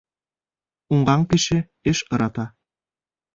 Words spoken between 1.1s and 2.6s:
кеше эш ырата